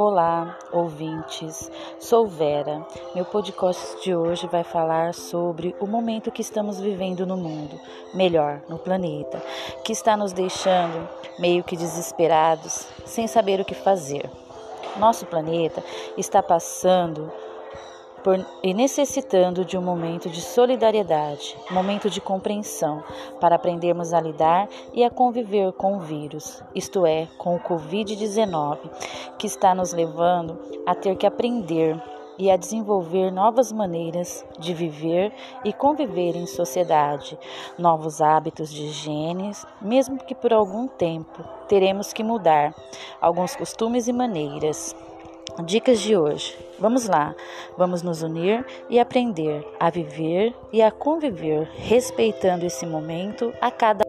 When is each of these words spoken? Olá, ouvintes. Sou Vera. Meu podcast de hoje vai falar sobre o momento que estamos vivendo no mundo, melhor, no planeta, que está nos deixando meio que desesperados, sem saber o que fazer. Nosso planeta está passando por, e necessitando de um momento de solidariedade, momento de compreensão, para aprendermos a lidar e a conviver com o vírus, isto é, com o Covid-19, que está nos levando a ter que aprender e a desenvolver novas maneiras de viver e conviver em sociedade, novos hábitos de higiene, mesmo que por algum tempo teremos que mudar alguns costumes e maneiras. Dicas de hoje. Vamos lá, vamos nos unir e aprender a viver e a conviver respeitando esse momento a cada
Olá, 0.00 0.56
ouvintes. 0.70 1.68
Sou 1.98 2.24
Vera. 2.28 2.86
Meu 3.16 3.24
podcast 3.24 4.00
de 4.00 4.14
hoje 4.14 4.46
vai 4.46 4.62
falar 4.62 5.12
sobre 5.12 5.74
o 5.80 5.88
momento 5.88 6.30
que 6.30 6.40
estamos 6.40 6.78
vivendo 6.78 7.26
no 7.26 7.36
mundo, 7.36 7.76
melhor, 8.14 8.62
no 8.68 8.78
planeta, 8.78 9.42
que 9.84 9.90
está 9.90 10.16
nos 10.16 10.32
deixando 10.32 11.08
meio 11.40 11.64
que 11.64 11.76
desesperados, 11.76 12.86
sem 13.04 13.26
saber 13.26 13.60
o 13.60 13.64
que 13.64 13.74
fazer. 13.74 14.30
Nosso 14.96 15.26
planeta 15.26 15.82
está 16.16 16.44
passando 16.44 17.32
por, 18.22 18.44
e 18.62 18.74
necessitando 18.74 19.64
de 19.64 19.76
um 19.76 19.82
momento 19.82 20.28
de 20.28 20.40
solidariedade, 20.40 21.56
momento 21.70 22.10
de 22.10 22.20
compreensão, 22.20 23.02
para 23.40 23.56
aprendermos 23.56 24.12
a 24.12 24.20
lidar 24.20 24.68
e 24.92 25.04
a 25.04 25.10
conviver 25.10 25.72
com 25.72 25.96
o 25.96 26.00
vírus, 26.00 26.62
isto 26.74 27.06
é, 27.06 27.28
com 27.38 27.56
o 27.56 27.60
Covid-19, 27.60 28.78
que 29.38 29.46
está 29.46 29.74
nos 29.74 29.92
levando 29.92 30.58
a 30.86 30.94
ter 30.94 31.16
que 31.16 31.26
aprender 31.26 32.00
e 32.38 32.50
a 32.50 32.56
desenvolver 32.56 33.32
novas 33.32 33.72
maneiras 33.72 34.46
de 34.58 34.72
viver 34.72 35.32
e 35.64 35.72
conviver 35.72 36.36
em 36.36 36.46
sociedade, 36.46 37.36
novos 37.76 38.20
hábitos 38.20 38.72
de 38.72 38.84
higiene, 38.84 39.50
mesmo 39.82 40.18
que 40.18 40.34
por 40.34 40.52
algum 40.52 40.86
tempo 40.86 41.42
teremos 41.66 42.12
que 42.12 42.22
mudar 42.22 42.74
alguns 43.20 43.56
costumes 43.56 44.06
e 44.06 44.12
maneiras. 44.12 44.94
Dicas 45.64 46.00
de 46.00 46.16
hoje. 46.16 46.56
Vamos 46.78 47.06
lá, 47.06 47.34
vamos 47.76 48.02
nos 48.02 48.22
unir 48.22 48.64
e 48.88 49.00
aprender 49.00 49.66
a 49.80 49.90
viver 49.90 50.54
e 50.72 50.80
a 50.80 50.90
conviver 50.90 51.68
respeitando 51.74 52.64
esse 52.64 52.86
momento 52.86 53.52
a 53.60 53.70
cada 53.70 54.04